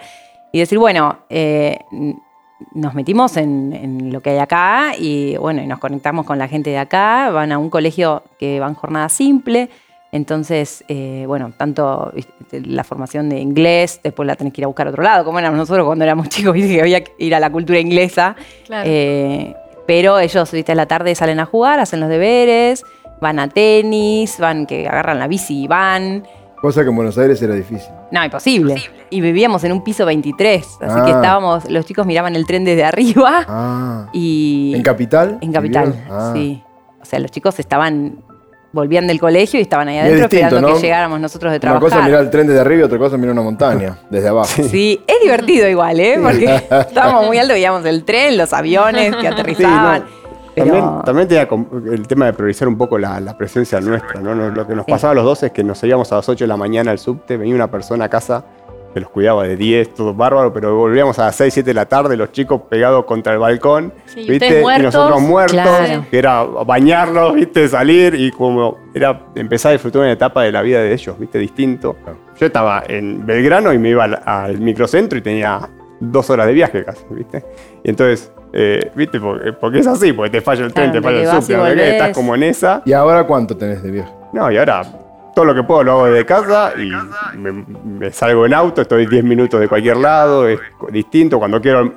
y 0.52 0.60
decir, 0.60 0.78
bueno, 0.78 1.18
eh, 1.28 1.78
nos 2.72 2.94
metimos 2.94 3.36
en, 3.36 3.72
en 3.72 4.12
lo 4.12 4.20
que 4.20 4.30
hay 4.30 4.38
acá 4.38 4.92
y, 4.98 5.36
bueno, 5.36 5.62
y 5.62 5.66
nos 5.66 5.78
conectamos 5.78 6.24
con 6.24 6.38
la 6.38 6.48
gente 6.48 6.70
de 6.70 6.78
acá, 6.78 7.30
van 7.30 7.52
a 7.52 7.58
un 7.58 7.68
colegio 7.68 8.22
que 8.38 8.60
van 8.60 8.74
jornada 8.74 9.08
simple, 9.08 9.68
entonces, 10.14 10.84
eh, 10.88 11.24
bueno, 11.26 11.52
tanto 11.56 12.12
la 12.52 12.84
formación 12.84 13.28
de 13.28 13.40
inglés, 13.40 14.00
después 14.02 14.26
la 14.26 14.36
tenés 14.36 14.52
que 14.52 14.60
ir 14.60 14.64
a 14.64 14.68
buscar 14.68 14.86
a 14.86 14.90
otro 14.90 15.02
lado, 15.02 15.24
como 15.24 15.38
éramos 15.40 15.58
nosotros 15.58 15.84
cuando 15.86 16.04
éramos 16.04 16.28
chicos, 16.30 16.52
viste 16.54 16.74
que 16.74 16.80
había 16.80 17.02
que 17.02 17.12
ir 17.18 17.34
a 17.34 17.40
la 17.40 17.50
cultura 17.50 17.78
inglesa. 17.80 18.36
Claro. 18.66 18.88
Eh, 18.88 19.54
pero 19.86 20.18
ellos, 20.18 20.50
viste, 20.52 20.72
a 20.72 20.74
la 20.74 20.86
tarde 20.86 21.14
salen 21.14 21.40
a 21.40 21.46
jugar, 21.46 21.80
hacen 21.80 22.00
los 22.00 22.08
deberes, 22.08 22.84
van 23.20 23.38
a 23.38 23.48
tenis, 23.48 24.38
van 24.38 24.66
que 24.66 24.88
agarran 24.88 25.18
la 25.18 25.26
bici 25.26 25.64
y 25.64 25.66
van. 25.66 26.26
Cosa 26.60 26.82
que 26.82 26.88
en 26.88 26.96
Buenos 26.96 27.18
Aires 27.18 27.42
era 27.42 27.54
difícil. 27.54 27.90
No, 28.10 28.24
imposible. 28.24 28.76
Y 29.10 29.20
vivíamos 29.20 29.64
en 29.64 29.72
un 29.72 29.84
piso 29.84 30.06
23, 30.06 30.64
así 30.64 30.78
que 31.04 31.12
Ah. 31.12 31.16
estábamos, 31.16 31.68
los 31.70 31.84
chicos 31.84 32.06
miraban 32.06 32.36
el 32.36 32.46
tren 32.46 32.64
desde 32.64 32.84
arriba 32.84 33.44
Ah. 33.48 34.08
y... 34.14 34.72
¿En 34.76 34.82
Capital? 34.82 35.38
En 35.42 35.52
Capital. 35.52 36.04
Ah. 36.08 36.32
sí. 36.34 36.62
O 37.02 37.04
sea, 37.04 37.18
los 37.18 37.30
chicos 37.30 37.58
estaban, 37.58 38.24
volvían 38.74 39.06
del 39.06 39.18
colegio 39.20 39.58
y 39.58 39.62
estaban 39.62 39.88
ahí 39.88 39.96
es 39.96 40.02
adentro 40.02 40.22
distinto, 40.28 40.44
esperando 40.46 40.68
¿no? 40.68 40.74
que 40.74 40.82
llegáramos 40.82 41.20
nosotros 41.20 41.52
de 41.52 41.56
Una 41.56 41.60
trabajar. 41.60 41.82
cosa 41.88 41.98
es 42.00 42.04
mirar 42.04 42.20
el 42.22 42.30
tren 42.30 42.46
desde 42.46 42.60
arriba 42.60 42.80
y 42.80 42.84
otra 42.84 42.98
cosa 42.98 43.14
es 43.14 43.20
mirar 43.20 43.32
una 43.32 43.42
montaña, 43.42 43.98
desde 44.10 44.28
abajo. 44.28 44.62
Sí, 44.68 45.00
es 45.06 45.16
divertido 45.22 45.68
igual, 45.68 45.98
¿eh? 46.00 46.18
Porque 46.22 46.54
estábamos 46.70 47.26
muy 47.26 47.38
alto, 47.38 47.54
veíamos 47.54 47.84
el 47.86 48.04
tren, 48.04 48.36
los 48.36 48.52
aviones 48.52 49.14
que 49.16 49.28
aterrizaban. 49.28 50.04
pero- 50.54 50.66
También, 50.66 51.02
también 51.04 51.28
tenía 51.28 51.92
el 51.94 52.06
tema 52.06 52.26
de 52.26 52.32
priorizar 52.32 52.68
un 52.68 52.76
poco 52.76 52.98
la, 52.98 53.18
la 53.20 53.36
presencia 53.38 53.80
nuestra, 53.80 54.20
¿no? 54.20 54.34
Nos- 54.34 54.54
Lo 54.54 54.66
que 54.66 54.74
nos 54.74 54.84
Sí. 54.84 54.90
pasaba 54.92 55.12
a 55.12 55.14
los 55.14 55.24
dos 55.24 55.42
es 55.44 55.52
que 55.52 55.64
nos 55.64 55.82
íbamos 55.82 56.10
a 56.12 56.16
las 56.16 56.28
8 56.28 56.44
de 56.44 56.48
la 56.48 56.56
mañana 56.56 56.90
al 56.90 56.98
subte, 56.98 57.36
venía 57.36 57.54
una 57.54 57.70
persona 57.70 58.04
a 58.06 58.08
casa 58.08 58.44
que 58.94 59.00
los 59.00 59.10
cuidaba 59.10 59.42
de 59.42 59.56
10, 59.56 59.92
todo 59.94 60.14
bárbaro, 60.14 60.52
pero 60.52 60.74
volvíamos 60.76 61.18
a 61.18 61.26
las 61.26 61.36
6, 61.36 61.52
7 61.52 61.68
de 61.70 61.74
la 61.74 61.84
tarde, 61.86 62.16
los 62.16 62.32
chicos 62.32 62.62
pegados 62.70 63.04
contra 63.04 63.32
el 63.32 63.40
balcón, 63.40 63.92
Sí, 64.06 64.24
¿viste? 64.28 64.62
Y 64.62 64.82
nosotros 64.82 65.20
muertos, 65.20 65.52
Claro. 65.60 66.06
que 66.10 66.18
era 66.18 66.42
bañarlos, 66.44 67.34
¿viste? 67.34 67.68
Salir 67.68 68.14
y 68.14 68.30
como 68.30 68.78
era 68.94 69.20
empezar 69.34 69.70
a 69.70 69.72
disfrutar 69.72 70.02
una 70.02 70.12
etapa 70.12 70.42
de 70.44 70.52
la 70.52 70.62
vida 70.62 70.78
de 70.80 70.92
ellos, 70.92 71.18
¿viste? 71.18 71.38
Distinto. 71.38 71.96
Yo 72.38 72.46
estaba 72.46 72.84
en 72.88 73.26
Belgrano 73.26 73.72
y 73.72 73.78
me 73.78 73.90
iba 73.90 74.04
al, 74.04 74.20
al 74.24 74.58
microcentro 74.58 75.18
y 75.18 75.22
tenía 75.22 75.68
dos 76.00 76.30
horas 76.30 76.46
de 76.46 76.52
viaje 76.52 76.84
casi, 76.84 77.04
¿viste? 77.10 77.44
Y 77.82 77.90
entonces, 77.90 78.32
eh, 78.52 78.90
¿viste? 78.94 79.18
Porque, 79.18 79.52
porque 79.52 79.78
es 79.80 79.86
así, 79.86 80.12
porque 80.12 80.30
te 80.30 80.40
falla 80.40 80.64
el 80.64 80.72
tren, 80.72 80.90
Claro, 80.92 81.00
te 81.00 81.04
falla 81.04 81.20
el 81.20 81.26
subte, 81.42 81.52
y 81.52 81.56
no 81.56 81.64
sé 81.64 81.70
qué, 81.70 81.76
volvés. 81.80 81.92
estás 81.94 82.10
como 82.14 82.34
en 82.36 82.42
esa. 82.44 82.82
¿Y 82.84 82.92
ahora 82.92 83.24
cuánto 83.24 83.56
tenés 83.56 83.82
de 83.82 83.90
viaje? 83.90 84.12
No, 84.32 84.50
y 84.50 84.56
ahora 84.56 84.82
todo 85.34 85.44
lo 85.44 85.54
que 85.54 85.62
puedo 85.62 85.82
lo 85.82 85.92
hago 85.92 86.06
desde 86.06 86.24
casa 86.26 86.72
y 86.76 86.90
me, 87.36 87.52
me 87.52 88.10
salgo 88.12 88.46
en 88.46 88.54
auto, 88.54 88.82
estoy 88.82 89.06
10 89.06 89.24
minutos 89.24 89.60
de 89.60 89.68
cualquier 89.68 89.96
lado, 89.96 90.46
es 90.48 90.58
distinto. 90.90 91.38
Cuando 91.38 91.60
quiero, 91.60 91.92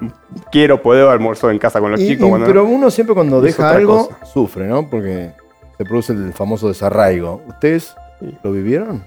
quiero 0.51 0.81
puedo 0.81 1.09
almorzar 1.11 1.51
en 1.51 1.59
casa 1.59 1.79
con 1.79 1.91
los 1.91 2.01
Y- 2.01 2.07
chicos. 2.07 2.25
y- 2.27 2.29
cuando- 2.29 2.47
pero 2.47 2.65
uno 2.65 2.89
siempre 2.89 3.13
cuando 3.13 3.39
deja 3.41 3.69
algo 3.69 4.07
cosa. 4.09 4.25
sufre, 4.25 4.67
¿no? 4.67 4.89
Porque 4.89 5.31
se 5.77 5.85
produce 5.85 6.13
el 6.13 6.33
famoso 6.33 6.67
desarraigo. 6.67 7.41
¿Ustedes 7.47 7.95
lo 8.43 8.51
vivieron? 8.51 9.03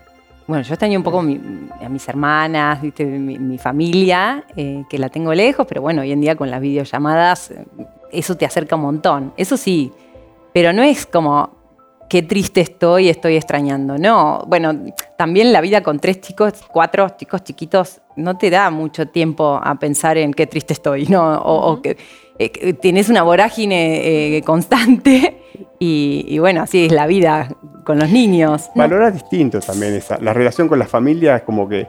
Bueno, 0.46 0.62
yo 0.64 0.74
extraño 0.74 0.98
un 0.98 1.04
poco 1.04 1.22
mi- 1.22 1.68
a 1.84 1.88
mis 1.88 2.08
hermanas, 2.08 2.82
¿viste? 2.82 3.04
Mi, 3.04 3.38
mi 3.38 3.56
familia, 3.58 4.44
eh, 4.56 4.84
que 4.90 4.98
la 4.98 5.08
tengo 5.08 5.32
lejos, 5.34 5.66
pero 5.68 5.80
bueno, 5.80 6.02
hoy 6.02 6.10
en 6.12 6.20
día 6.20 6.34
con 6.36 6.50
las 6.50 6.60
videollamadas, 6.60 7.50
eh, 7.52 7.64
eso 8.10 8.36
te 8.36 8.44
acerca 8.46 8.74
un 8.76 8.82
montón. 8.82 9.32
Eso 9.36 9.56
sí, 9.56 9.92
pero 10.52 10.72
no 10.72 10.82
es 10.82 11.06
como 11.06 11.59
qué 12.10 12.22
triste 12.22 12.60
estoy, 12.60 13.08
estoy 13.08 13.36
extrañando. 13.36 13.96
No, 13.96 14.42
bueno, 14.48 14.74
también 15.16 15.52
la 15.52 15.60
vida 15.60 15.82
con 15.82 16.00
tres 16.00 16.20
chicos, 16.20 16.54
cuatro 16.70 17.08
chicos 17.16 17.42
chiquitos, 17.44 18.00
no 18.16 18.36
te 18.36 18.50
da 18.50 18.68
mucho 18.70 19.06
tiempo 19.06 19.58
a 19.62 19.76
pensar 19.76 20.18
en 20.18 20.34
qué 20.34 20.46
triste 20.48 20.72
estoy, 20.74 21.06
¿no? 21.06 21.38
O, 21.40 21.72
o 21.72 21.80
que 21.80 21.96
eh, 22.38 22.72
tenés 22.74 23.08
una 23.08 23.22
vorágine 23.22 24.36
eh, 24.36 24.42
constante 24.42 25.40
y, 25.78 26.26
y 26.28 26.38
bueno, 26.40 26.62
así 26.62 26.86
es 26.86 26.92
la 26.92 27.06
vida 27.06 27.48
con 27.84 27.98
los 28.00 28.10
niños. 28.10 28.68
¿no? 28.74 28.80
Valoras 28.82 29.14
distinto 29.14 29.60
también 29.60 29.94
esa. 29.94 30.18
La 30.20 30.32
relación 30.34 30.68
con 30.68 30.78
la 30.80 30.86
familia 30.86 31.36
es 31.36 31.42
como 31.42 31.68
que 31.68 31.86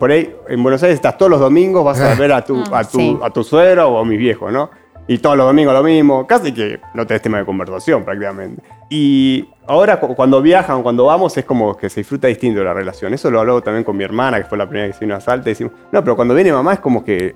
por 0.00 0.10
ahí 0.10 0.34
en 0.48 0.62
Buenos 0.62 0.82
Aires 0.82 0.96
estás 0.96 1.16
todos 1.16 1.30
los 1.30 1.38
domingos, 1.40 1.84
vas 1.84 2.00
a 2.00 2.14
ver 2.16 2.32
a 2.32 2.44
tu, 2.44 2.60
a 2.74 2.82
tu, 2.82 2.98
Sí. 2.98 3.18
a 3.22 3.30
tu 3.30 3.44
suegro 3.44 3.88
o 3.88 3.98
a 4.00 4.04
mis 4.04 4.18
viejos, 4.18 4.50
¿no? 4.52 4.68
Y 5.08 5.18
todos 5.18 5.36
los 5.36 5.46
domingos 5.46 5.74
lo 5.74 5.82
mismo, 5.82 6.26
casi 6.26 6.52
que 6.52 6.78
no 6.94 7.06
tenés 7.06 7.22
tema 7.22 7.38
de 7.38 7.44
conversación 7.44 8.04
prácticamente. 8.04 8.62
Y 8.88 9.48
ahora 9.66 9.98
cu- 9.98 10.14
cuando 10.14 10.40
viajan, 10.40 10.82
cuando 10.82 11.04
vamos, 11.06 11.36
es 11.36 11.44
como 11.44 11.76
que 11.76 11.88
se 11.90 12.00
disfruta 12.00 12.28
distinto 12.28 12.62
la 12.62 12.72
relación. 12.72 13.12
Eso 13.14 13.30
lo 13.30 13.40
hablo 13.40 13.60
también 13.60 13.82
con 13.84 13.96
mi 13.96 14.04
hermana, 14.04 14.38
que 14.38 14.44
fue 14.48 14.56
la 14.58 14.68
primera 14.68 14.86
que 14.86 14.92
se 14.92 15.00
vino 15.04 15.16
a 15.16 15.20
Salta, 15.20 15.48
y 15.48 15.52
decimos, 15.52 15.72
no, 15.90 16.02
pero 16.04 16.14
cuando 16.16 16.34
viene 16.34 16.52
mamá 16.52 16.74
es 16.74 16.80
como 16.80 17.04
que 17.04 17.34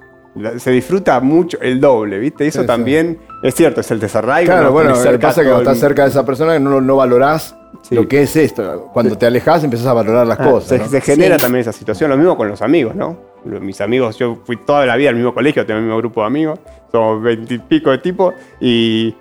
se 0.59 0.71
disfruta 0.73 1.21
mucho 1.21 1.59
el 1.61 1.80
doble, 1.80 2.18
¿viste? 2.18 2.47
Eso 2.47 2.59
Sí, 2.61 2.62
sí. 2.64 2.66
también 2.66 3.18
es 3.42 3.54
cierto, 3.54 3.80
es 3.80 3.90
el 3.92 4.00
desarraigo. 4.00 4.47
Claro, 4.52 4.66
¿no? 4.66 4.73
bueno, 4.73 4.90
Tenés 4.90 5.04
lo 5.04 5.11
que 5.11 5.11
cerca 5.12 5.28
pasa 5.28 5.40
es 5.40 5.44
que 5.47 5.52
cuando 5.52 5.71
estás 5.71 5.80
cerca 5.80 6.02
de 6.04 6.09
esa 6.11 6.26
persona 6.26 6.59
no, 6.59 6.80
no 6.80 6.97
valorás 6.97 7.56
Sí. 7.83 7.94
lo 7.97 8.09
que 8.09 8.23
es 8.23 8.35
esto. 8.37 8.90
Cuando 8.92 9.16
te 9.18 9.26
alejas 9.26 9.62
empezás 9.62 9.87
a 9.87 9.92
valorar 9.92 10.26
las 10.26 10.40
Ah, 10.40 10.44
cosas. 10.50 10.68
se, 10.71 10.78
¿no? 10.78 10.88
se 10.88 11.00
genera 11.00 11.37
también 11.38 11.61
esa 11.61 11.73
situación, 11.73 12.09
lo 12.11 12.16
mismo 12.16 12.37
con 12.37 12.49
los 12.49 12.62
amigos, 12.62 12.94
¿no? 12.94 13.16
Mis 13.45 13.81
amigos, 13.81 14.19
yo 14.19 14.39
fui 14.45 14.57
toda 14.57 14.87
la 14.87 14.97
vida 14.97 15.11
al 15.11 15.17
mismo 15.17 15.35
colegio, 15.35 15.67
tengo 15.67 15.79
el 15.79 15.85
mismo 15.85 15.99
grupo 15.99 16.23
de 16.23 16.27
amigos, 16.27 16.59
somos 16.91 17.23
veintipico 17.23 17.91
de 17.91 17.99
tipos, 17.99 18.35
y, 18.61 19.15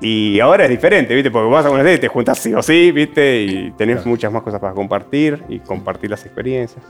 y 0.00 0.40
ahora 0.40 0.64
es 0.64 0.70
diferente, 0.70 1.14
¿viste? 1.14 1.30
Porque 1.30 1.48
vas 1.48 1.64
a 1.64 1.70
una 1.70 1.92
y 1.92 1.98
te 1.98 2.08
juntas 2.08 2.38
sí 2.38 2.52
o 2.54 2.62
sí, 2.62 2.90
¿viste? 2.92 3.42
Y 3.42 3.70
tenés 3.72 4.04
muchas 4.04 4.32
más 4.32 4.42
cosas 4.42 4.60
para 4.60 4.74
compartir 4.74 5.44
y 5.48 5.60
compartir 5.60 6.10
las 6.10 6.24
experiencias. 6.24 6.84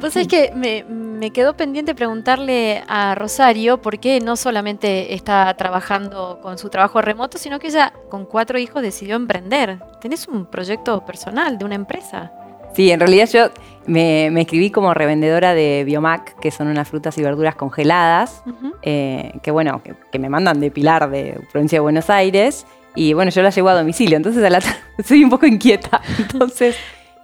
Vos 0.00 0.12
sabés 0.12 0.28
que 0.28 0.52
me, 0.54 0.84
me 0.84 1.30
quedó 1.30 1.56
pendiente 1.56 1.94
preguntarle 1.94 2.82
a 2.86 3.14
Rosario 3.14 3.82
por 3.82 3.98
qué 3.98 4.20
no 4.20 4.36
solamente 4.36 5.14
está 5.14 5.52
trabajando 5.54 6.38
con 6.42 6.58
su 6.58 6.68
trabajo 6.68 7.02
remoto, 7.02 7.38
sino 7.38 7.58
que 7.58 7.68
ella 7.68 7.92
con 8.08 8.24
cuatro 8.24 8.58
hijos 8.58 8.82
decidió 8.82 9.16
emprender. 9.16 9.78
¿Tenés 10.00 10.28
un 10.28 10.46
proyecto 10.46 11.04
personal 11.04 11.58
de 11.58 11.64
una 11.64 11.74
empresa? 11.74 12.32
Sí, 12.74 12.90
en 12.90 13.00
realidad 13.00 13.28
yo 13.32 13.48
me, 13.88 14.30
me 14.30 14.42
escribí 14.42 14.70
como 14.70 14.94
revendedora 14.94 15.54
de 15.54 15.82
Biomac, 15.84 16.38
que 16.38 16.50
son 16.50 16.68
unas 16.68 16.88
frutas 16.88 17.18
y 17.18 17.22
verduras 17.22 17.54
congeladas, 17.56 18.42
Ujú. 18.46 18.74
eh, 18.82 19.32
que 19.42 19.50
bueno, 19.50 19.82
que, 19.82 19.94
que 20.12 20.18
me 20.18 20.28
mandan 20.28 20.60
de 20.60 20.70
Pilar, 20.70 21.10
de 21.10 21.40
provincia 21.50 21.76
de 21.76 21.80
Buenos 21.80 22.08
Aires, 22.10 22.66
y 22.94 23.12
bueno, 23.14 23.30
yo 23.30 23.42
las 23.42 23.54
llevo 23.54 23.68
a 23.70 23.74
domicilio, 23.74 24.16
entonces 24.16 24.44
a 24.44 24.50
la 24.50 24.60
tarde 24.60 24.76
soy 25.04 25.24
un 25.24 25.30
poco 25.30 25.46
inquieta. 25.46 26.00
Entonces, 26.18 26.76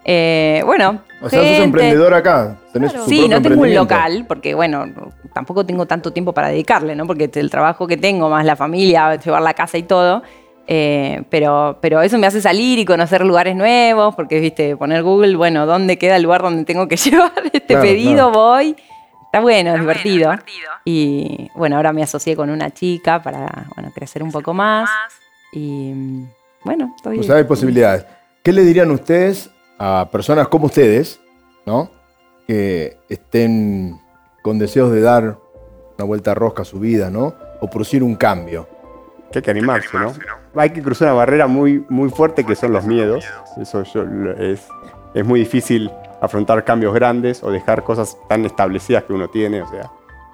eh, 0.05 0.63
bueno, 0.67 1.01
O 1.23 1.29
sea, 1.31 1.39
sos 1.41 1.49
gente- 1.49 1.65
emprendedor 1.65 2.13
acá. 2.15 2.57
Tenés 2.73 2.91
Claro. 2.91 3.05
tu 3.05 3.11
Sí, 3.11 3.27
no 3.29 3.41
tengo 3.41 3.63
un 3.63 3.75
local, 3.75 4.25
porque 4.29 4.55
bueno, 4.55 4.87
no- 4.87 5.13
tampoco 5.33 5.65
tengo 5.65 5.87
tanto 5.87 6.13
tiempo 6.13 6.33
para 6.33 6.49
dedicarle, 6.49 6.95
¿no? 6.95 7.07
Porque 7.07 7.31
el 7.35 7.51
trabajo 7.51 7.87
que 7.87 7.97
tengo, 7.97 8.29
más 8.29 8.45
la 8.45 8.55
familia, 8.57 9.17
llevar 9.17 9.43
la 9.43 9.55
casa 9.55 9.79
y 9.79 9.83
todo. 9.85 10.23
Eh, 10.67 11.23
pero, 11.31 11.79
pero 11.81 12.01
eso 12.03 12.19
me 12.19 12.27
hace 12.27 12.41
salir 12.41 12.79
y 12.79 12.85
conocer 12.85 13.25
lugares 13.25 13.55
nuevos, 13.57 14.15
porque, 14.15 14.41
viste, 14.41 14.77
poner 14.77 15.03
Google, 15.03 15.37
bueno, 15.37 15.67
¿dónde 15.67 15.99
queda 15.99 16.17
el 16.17 16.23
lugar 16.23 16.43
donde 16.43 16.65
tengo 16.65 16.89
que 16.89 16.97
llevar 16.97 17.33
este 17.53 17.61
Claro, 17.67 17.83
pedido? 17.83 18.15
claro. 18.15 18.33
Voy. 18.33 18.77
Está 19.25 19.41
bueno, 19.41 19.75
es 19.75 19.81
divertido. 19.81 20.33
Y 20.85 21.51
bueno, 21.57 21.77
ahora 21.77 21.93
me 21.93 22.03
asocié 22.05 22.37
con 22.37 22.51
una 22.51 22.71
chica 22.71 23.21
para, 23.21 23.67
bueno, 23.75 23.91
crecer 23.93 24.23
un 24.23 24.31
poco 24.31 24.55
más. 24.55 24.89
Y 25.53 25.93
bueno, 26.63 26.93
estoy... 26.97 27.19
O 27.19 27.23
sea, 27.25 27.37
hay 27.37 27.45
posibilidades. 27.45 28.07
¿Qué 28.45 28.53
le 28.53 28.63
dirían 28.63 28.91
ustedes 28.93 29.51
a 29.79 30.09
personas 30.13 30.47
como 30.47 30.67
ustedes, 30.67 31.21
¿no? 31.67 31.91
Que 32.47 32.97
estén 33.09 33.99
con 34.43 34.59
deseos 34.61 34.93
de 34.93 35.01
dar 35.01 35.37
una 35.99 36.05
vuelta 36.05 36.31
a 36.31 36.35
rosca 36.35 36.63
a 36.63 36.65
su 36.65 36.79
vida, 36.79 37.11
¿no? 37.11 37.35
O 37.61 37.69
producir 37.69 38.05
un 38.05 38.15
cambio. 38.15 38.69
Que 39.33 39.41
hay 39.41 39.43
que 39.43 39.51
animarse, 39.51 39.97
¿no? 39.99 40.13
Hay 40.57 40.71
que 40.71 40.83
cruzar 40.83 41.09
una 41.09 41.15
barrera 41.17 41.47
muy, 41.47 41.85
muy 41.89 42.11
fuerte 42.11 42.45
que 42.45 42.55
son 42.55 42.73
los 42.73 42.85
miedos. 42.87 43.25
Eso 43.61 43.83
yo- 43.83 44.05
es, 44.39 44.67
es 45.15 45.25
muy 45.25 45.41
difícil 45.41 45.91
afrontar 46.21 46.65
cambios 46.65 46.95
grandes 46.95 47.43
o 47.43 47.51
dejar 47.51 47.83
cosas 47.83 48.17
tan 48.29 48.45
establecidas 48.45 49.05
que 49.05 49.13
uno 49.13 49.29
tiene. 49.29 49.63
O 49.63 49.69
sea, 49.69 49.91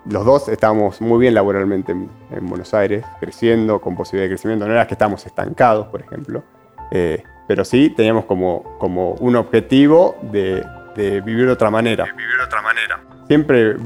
los 0.08 0.24
dos 0.24 0.48
estábamos 0.48 1.00
muy 1.00 1.18
bien 1.20 1.34
laboralmente 1.34 1.92
en, 1.92 2.10
en 2.30 2.46
Buenos 2.46 2.72
Aires, 2.74 3.04
creciendo, 3.18 3.80
con 3.80 3.96
posibilidad 3.96 4.24
de 4.28 4.34
crecimiento. 4.34 4.66
No 4.66 4.72
era 4.72 4.86
que 4.86 4.94
estábamos 4.94 5.24
estancados, 5.26 5.86
por 5.88 6.00
ejemplo. 6.02 6.42
Eh, 6.90 7.22
pero 7.48 7.64
sí 7.64 7.90
teníamos 7.90 8.24
como, 8.26 8.76
como 8.78 9.12
un 9.14 9.36
objetivo 9.36 10.16
de, 10.30 10.64
de 10.96 11.20
vivir 11.22 11.46
de 11.46 11.52
otra 11.52 11.70
manera. 11.70 12.04
vivir 12.04 12.36
de 12.38 12.44
otra 12.44 12.62
manera. 12.62 13.00
Siempre 13.26 13.76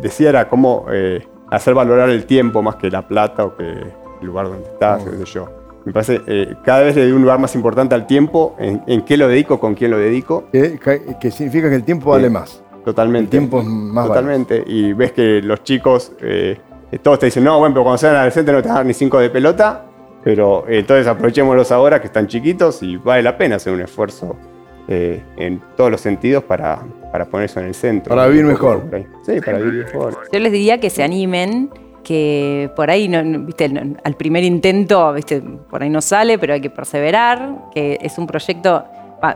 decía 0.00 0.28
era 0.30 0.48
cómo 0.48 0.86
eh, 0.90 1.26
hacer 1.50 1.74
valorar 1.74 2.08
el 2.08 2.24
tiempo 2.24 2.62
más 2.62 2.76
que 2.76 2.90
la 2.90 3.06
plata 3.06 3.44
o 3.44 3.56
que 3.56 3.64
el 4.20 4.26
lugar 4.26 4.48
donde 4.48 4.64
estás, 4.68 5.04
Mm. 5.04 5.10
qué 5.10 5.16
sé 5.18 5.24
yo. 5.26 5.48
Me 5.86 5.92
parece, 5.92 6.20
eh, 6.26 6.54
cada 6.64 6.82
vez 6.82 6.94
le 6.96 7.02
doy 7.04 7.12
un 7.12 7.22
lugar 7.22 7.38
más 7.38 7.54
importante 7.54 7.94
al 7.94 8.06
tiempo, 8.06 8.54
en, 8.58 8.82
en 8.86 9.02
qué 9.02 9.16
lo 9.16 9.28
dedico, 9.28 9.58
con 9.60 9.74
quién 9.74 9.92
lo 9.92 9.98
dedico, 9.98 10.44
Que, 10.52 11.30
significa 11.30 11.70
que 11.70 11.76
el 11.76 11.84
tiempo 11.84 12.10
vale 12.10 12.26
Sí. 12.26 12.32
más. 12.34 12.62
totalmente. 12.84 13.24
El 13.24 13.30
tiempo 13.30 13.60
es 13.60 13.66
más 13.66 14.08
Totalmente. 14.08 14.62
Y 14.66 14.92
ves 14.92 15.12
que 15.12 15.40
los 15.42 15.62
chicos, 15.62 16.12
eh, 16.20 16.58
eh, 16.92 16.98
todos 16.98 17.18
te 17.20 17.26
dicen, 17.26 17.42
no, 17.44 17.58
bueno, 17.58 17.72
pero 17.74 17.84
cuando 17.84 17.98
sean 17.98 18.14
adolescentes 18.16 18.54
no 18.54 18.62
te 18.62 18.68
dan 18.68 18.86
ni 18.86 18.94
cinco 18.94 19.18
de 19.20 19.30
pelota, 19.30 19.86
pero 20.24 20.64
eh, 20.68 20.80
entonces 20.80 21.06
aprovechémoslos 21.06 21.70
ahora 21.72 22.00
que 22.00 22.08
están 22.08 22.26
chiquitos 22.26 22.82
y 22.82 22.96
vale 22.96 23.22
la 23.22 23.38
pena 23.38 23.56
hacer 23.56 23.72
un 23.72 23.80
esfuerzo 23.80 24.36
eh, 24.88 25.22
en 25.36 25.60
todos 25.76 25.90
los 25.90 26.00
sentidos 26.00 26.42
para, 26.44 26.80
para 27.12 27.26
poner 27.26 27.46
eso 27.46 27.60
en 27.60 27.66
el 27.66 27.74
centro. 27.74 28.14
Para 28.14 28.26
vivir 28.28 28.44
mejor. 28.44 28.82
Sí, 29.24 29.40
para 29.40 29.58
vivir 29.58 29.84
mejor. 29.84 30.16
Yo 30.32 30.38
les 30.40 30.50
diría 30.52 30.78
que 30.80 30.90
se 30.90 31.02
animen, 31.04 31.70
que 32.06 32.70
por 32.76 32.88
ahí, 32.88 33.08
no, 33.08 33.20
viste, 33.40 33.68
no- 33.68 33.96
al 34.04 34.14
primer 34.14 34.44
intento, 34.44 35.12
viste, 35.12 35.40
por 35.40 35.82
ahí 35.82 35.90
no 35.90 36.00
sale, 36.00 36.38
pero 36.38 36.54
hay 36.54 36.60
que 36.60 36.70
perseverar, 36.70 37.64
que 37.74 37.98
es 38.00 38.16
un 38.16 38.28
proyecto, 38.28 38.84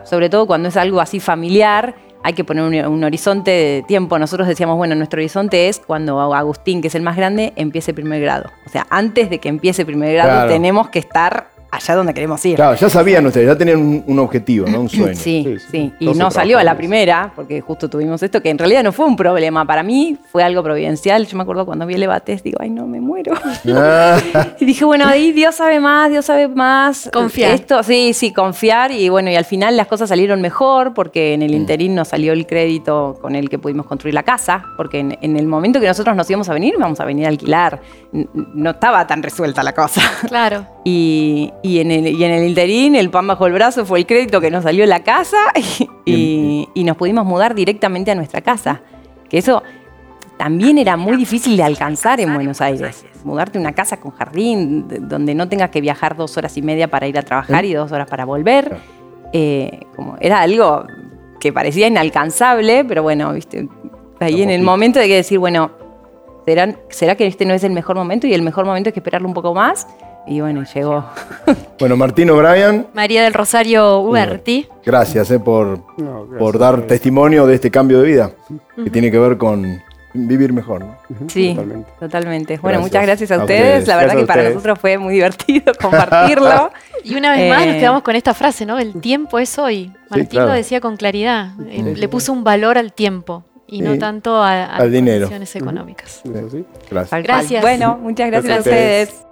sobre 0.05 0.29
todo 0.31 0.47
cuando 0.47 0.69
es 0.69 0.77
algo 0.77 1.01
así 1.01 1.19
familiar, 1.19 1.97
hay 2.23 2.33
que 2.35 2.45
poner 2.45 2.63
un, 2.87 2.93
un 2.93 3.03
horizonte 3.03 3.51
de 3.51 3.83
tiempo. 3.89 4.17
Nosotros 4.21 4.47
decíamos, 4.47 4.77
bueno, 4.77 4.95
nuestro 4.95 5.19
horizonte 5.19 5.69
es 5.69 5.81
cuando 5.81 6.33
Agustín, 6.33 6.81
que 6.81 6.87
es 6.89 6.95
el 6.95 7.03
más 7.03 7.17
grande, 7.17 7.53
empiece 7.57 7.93
primer 7.93 8.21
grado. 8.21 8.51
O 8.67 8.69
sea, 8.71 8.87
antes 8.89 9.31
de 9.31 9.39
que 9.39 9.49
empiece 9.49 9.85
primer 9.85 10.13
grado, 10.13 10.31
Claro. 10.31 10.49
tenemos 10.53 10.91
que 10.91 11.01
estar 11.01 11.49
allá 11.71 11.95
donde 11.95 12.13
queremos 12.15 12.45
ir. 12.47 12.57
Claro, 12.57 12.75
ya 12.77 12.89
sabían 12.89 13.27
ustedes, 13.27 13.47
ya 13.47 13.57
tenían 13.57 13.79
un, 13.79 14.05
un 14.07 14.19
objetivo, 14.19 14.67
¿no? 14.67 14.81
Un 14.81 14.89
sueño. 14.89 15.15
Sí, 15.15 15.43
Sí, 15.45 15.57
sí. 15.59 15.67
sí. 15.71 15.93
Y 16.01 16.07
no 16.15 16.31
salió 16.31 16.59
a 16.59 16.65
la 16.65 16.77
primera, 16.77 17.33
porque 17.35 17.61
justo 17.61 17.89
tuvimos 17.89 18.23
esto, 18.23 18.43
que 18.43 18.51
en 18.51 18.59
realidad 18.59 18.83
no 18.83 18.93
fue 18.93 19.07
un 19.07 19.17
problema. 19.17 19.65
Para 19.67 19.83
mí 19.83 20.17
fue 20.31 20.43
algo 20.43 20.63
providencial. 20.63 21.27
Yo 21.27 21.37
me 21.37 21.43
acuerdo 21.43 21.65
cuando 21.67 21.87
vi 21.87 21.95
el 21.95 22.03
Ebates, 22.03 22.43
digo, 22.43 22.59
ay, 22.61 22.71
no, 22.71 22.87
me 22.87 23.01
muero. 23.01 23.33
Ah, 23.75 24.19
Y 24.61 24.65
dije, 24.65 24.85
bueno, 24.85 25.07
ahí 25.07 25.33
Dios 25.33 25.55
sabe 25.55 25.81
más, 25.81 26.11
Dios 26.11 26.25
sabe 26.25 26.49
más. 26.49 27.09
Confiar. 27.13 27.53
Esto, 27.53 27.83
sí, 27.83 28.13
sí, 28.15 28.33
confiar. 28.33 28.91
Y 28.93 29.09
bueno, 29.09 29.31
y 29.31 29.37
al 29.37 29.45
final 29.45 29.77
las 29.77 29.87
cosas 29.87 30.09
salieron 30.09 30.41
mejor 30.41 30.93
porque 30.95 31.35
en 31.35 31.43
el 31.43 31.55
interín 31.55 31.95
nos 31.95 32.09
salió 32.09 32.33
el 32.33 32.47
crédito 32.47 33.19
con 33.21 33.37
el 33.37 33.49
que 33.49 33.59
pudimos 33.59 33.87
construir 33.87 34.15
la 34.15 34.23
casa. 34.23 34.65
Porque 34.77 34.99
en, 34.99 35.19
en 35.21 35.37
el 35.37 35.47
momento 35.47 35.81
que 35.81 35.87
nosotros 35.87 36.17
nos 36.17 36.29
íbamos 36.29 36.49
a 36.49 36.55
venir, 36.55 36.75
íbamos 36.77 37.01
a 37.01 37.05
venir 37.05 37.27
a 37.27 37.29
alquilar. 37.29 37.81
No 38.13 38.71
estaba 38.71 39.07
tan 39.07 39.23
resuelta 39.23 39.63
la 39.63 39.73
cosa. 39.75 40.01
Claro. 40.29 40.67
Y, 40.83 41.53
y 41.63 41.81
en 41.81 41.91
el, 41.91 42.07
y 42.09 42.25
en 42.25 42.31
el 42.33 42.49
interín, 42.49 42.95
el 42.97 43.11
pan 43.11 43.27
bajo 43.27 43.47
el 43.47 43.53
brazo 43.53 43.85
fue 43.85 43.99
el 44.01 44.07
crédito 44.07 44.41
que 44.41 44.51
nos 44.51 44.65
salió 44.65 44.87
la 44.87 45.03
casa 45.03 45.37
y, 45.57 45.89
y- 46.11 46.69
y 46.75 46.85
nos 46.85 46.97
pudimos 46.97 47.25
mudar 47.27 47.55
directamente 47.55 48.11
a 48.11 48.15
nuestra 48.15 48.41
casa. 48.41 48.81
Que 49.29 49.39
eso 49.39 49.63
también 50.39 50.79
era 50.79 50.97
muy 50.97 51.17
difícil 51.17 51.57
de 51.57 51.63
alcanzar 51.63 52.19
en 52.21 52.33
Buenos 52.35 52.61
Aires. 52.61 53.05
Mudarte 53.25 53.59
a 53.59 53.61
una 53.61 53.73
casa 53.73 53.99
con 53.99 54.13
jardín, 54.13 54.89
de- 54.89 54.99
donde 55.01 55.35
no 55.35 55.49
tengas 55.49 55.71
que 55.71 55.81
viajar 55.83 56.17
dos 56.17 56.37
horas 56.39 56.57
y 56.57 56.63
media 56.63 56.89
para 56.89 57.07
ir 57.07 57.19
a 57.19 57.23
trabajar 57.23 57.65
y 57.67 57.75
dos 57.75 57.93
horas 57.93 58.09
para 58.09 58.25
volver. 58.25 58.79
Eh, 59.33 59.81
como 59.95 60.17
era 60.21 60.41
algo 60.41 60.85
que 61.39 61.53
parecía 61.53 61.87
inalcanzable, 61.87 62.85
pero 62.85 63.03
bueno, 63.03 63.33
viste, 63.33 63.69
ahí 64.19 64.43
en 64.43 64.51
el 64.51 64.63
momento 64.63 64.99
de 64.99 65.07
que 65.09 65.17
decir, 65.17 65.39
bueno, 65.39 65.71
¿será, 66.47 66.75
¿será 66.89 67.15
que 67.15 67.27
este 67.27 67.45
no 67.47 67.55
es 67.55 67.63
el 67.65 67.73
mejor 67.73 67.97
momento? 67.97 68.27
Y 68.27 68.35
el 68.35 68.43
mejor 68.43 68.65
momento 68.65 68.89
es 68.89 68.95
que 68.95 69.01
esperarlo 69.01 69.29
un 69.29 69.35
poco 69.35 69.55
más. 69.55 69.87
Y 70.27 70.41
bueno, 70.41 70.63
llegó. 70.75 71.05
bueno, 71.79 71.97
Martín 71.97 72.31
O'Brien, 72.31 72.87
María 72.95 73.23
del 73.25 73.35
Rosario 73.35 73.99
Uberti. 74.01 74.69
gracias 74.85 75.31
eh, 75.31 75.39
por, 75.41 75.79
No, 75.99 76.21
gracias. 76.27 76.39
por 76.39 76.59
dar 76.59 76.83
testimonio 76.83 77.47
de 77.47 77.55
este 77.55 77.71
cambio 77.71 78.01
de 78.01 78.07
vida 78.07 78.31
que 78.83 78.91
tiene 78.91 79.11
que 79.11 79.19
ver 79.19 79.37
con 79.39 79.81
vivir 80.13 80.53
mejor, 80.53 80.85
¿no? 80.85 80.97
Sí, 81.29 81.51
Totalmente. 81.55 81.91
totalmente. 82.01 82.59
Bueno, 82.59 82.79
Gracias. 82.79 82.93
muchas 82.93 83.07
gracias 83.07 83.31
a, 83.31 83.35
A 83.35 83.39
ustedes. 83.39 83.61
ustedes. 83.63 83.89
La 83.89 83.95
verdad 83.97 84.09
Gracias 84.15 84.23
que 84.23 84.27
para 84.27 84.49
nosotros 84.51 84.79
fue 84.81 84.99
muy 84.99 85.15
divertido 85.15 85.73
compartirlo. 85.81 86.71
Y 87.05 87.15
una 87.17 87.33
vez 87.33 87.49
más 87.49 87.67
nos 87.67 87.77
Eh, 87.77 87.79
quedamos 87.79 88.03
con 88.03 88.17
esta 88.17 88.35
frase, 88.35 88.67
¿no? 88.67 88.79
El 88.79 89.01
tiempo 89.01 89.39
es 89.39 89.57
hoy. 89.59 89.93
Martín 90.11 90.27
claro. 90.27 90.49
lo 90.49 90.55
decía 90.55 90.81
con 90.81 90.97
claridad. 90.97 91.51
Eh, 91.69 91.83
Sí. 91.95 92.01
Le 92.01 92.09
puso 92.09 92.33
un 92.33 92.43
valor 92.45 92.77
al 92.77 92.93
tiempo 92.93 93.45
y 93.69 93.83
no 93.83 93.97
tanto 93.99 94.43
a, 94.43 94.79
las 94.81 94.91
dinero. 94.91 95.27
condiciones 95.29 95.55
económicas. 95.57 96.21
Sí. 96.25 96.65
Gracias. 96.91 97.23
Gracias. 97.23 97.63
Bueno, 97.63 97.97
muchas 98.03 98.27
gracias, 98.31 98.45
Gracias 98.45 98.53
a 98.53 98.57
a 98.57 98.61
ustedes. 98.61 99.09
ustedes. 99.11 99.30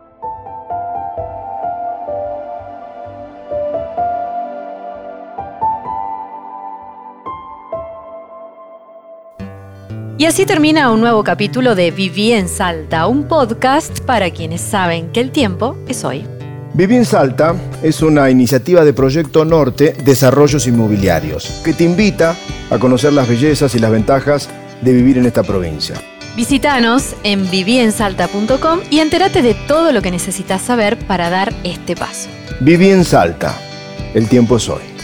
Y 10.18 10.24
así 10.24 10.46
termina 10.46 10.90
un 10.90 11.00
nuevo 11.00 11.22
capítulo 11.22 11.76
de 11.76 11.92
Viví 11.92 12.32
en 12.32 12.48
Salta, 12.48 13.06
un 13.06 13.28
podcast 13.28 14.00
para 14.00 14.32
quienes 14.32 14.60
saben 14.60 15.12
que 15.12 15.20
el 15.20 15.30
tiempo 15.30 15.76
es 15.86 16.02
hoy. 16.02 16.26
Viví 16.74 16.96
en 16.96 17.04
Salta 17.04 17.54
es 17.84 18.02
una 18.02 18.28
iniciativa 18.28 18.84
de 18.84 18.92
Proyecto 18.92 19.44
Norte 19.44 19.94
Desarrollos 20.04 20.66
Inmobiliarios 20.66 21.62
que 21.64 21.72
te 21.72 21.84
invita 21.84 22.34
a 22.68 22.78
conocer 22.78 23.12
las 23.12 23.28
bellezas 23.28 23.76
y 23.76 23.78
las 23.78 23.92
ventajas 23.92 24.48
de 24.82 24.92
vivir 24.92 25.18
en 25.18 25.26
esta 25.26 25.44
provincia. 25.44 25.94
Visítanos 26.34 27.14
en 27.22 27.48
viviensalta.com 27.48 28.80
y 28.90 28.98
entérate 28.98 29.40
de 29.40 29.54
todo 29.68 29.92
lo 29.92 30.02
que 30.02 30.10
necesitas 30.10 30.62
saber 30.62 30.98
para 30.98 31.30
dar 31.30 31.54
este 31.62 31.94
paso. 31.94 32.28
Viví 32.58 32.90
en 32.90 33.04
Salta. 33.04 33.56
El 34.14 34.28
tiempo 34.28 34.56
es 34.56 34.68
hoy. 34.68 34.97